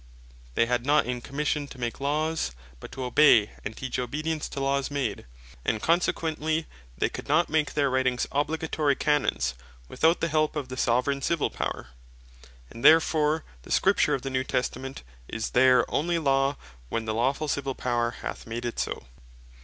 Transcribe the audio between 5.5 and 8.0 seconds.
and consequently they could not make their